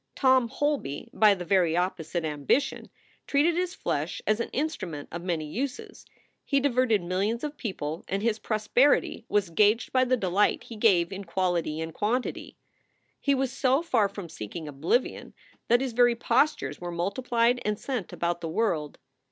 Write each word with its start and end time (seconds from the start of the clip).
Tom 0.15 0.47
Holby, 0.47 1.11
by 1.13 1.35
the 1.35 1.45
very 1.45 1.77
opposite 1.77 2.25
ambition, 2.25 2.89
treated 3.27 3.55
his 3.55 3.75
flesh 3.75 4.19
as 4.25 4.39
an 4.39 4.49
instrument 4.49 5.07
of 5.11 5.21
many 5.21 5.45
uses; 5.45 6.07
he 6.43 6.59
diverted 6.59 7.03
millions 7.03 7.43
of 7.43 7.55
people, 7.55 8.03
and 8.07 8.23
his 8.23 8.39
prosperity 8.39 9.27
was 9.29 9.51
gauged 9.51 9.93
by 9.93 10.03
the 10.03 10.17
delight 10.17 10.63
he 10.63 10.75
gave 10.75 11.13
in 11.13 11.23
quality 11.23 11.79
and 11.79 11.93
quantity. 11.93 12.57
He 13.19 13.35
was 13.35 13.51
so 13.51 13.83
far 13.83 14.09
from 14.09 14.27
seeking 14.27 14.67
oblivion 14.67 15.35
that 15.67 15.81
his 15.81 15.93
very 15.93 16.15
postures 16.15 16.81
were 16.81 16.91
multiplied 16.91 17.61
and 17.63 17.77
sent 17.77 18.11
about 18.11 18.41
the 18.41 18.49
world. 18.49 18.97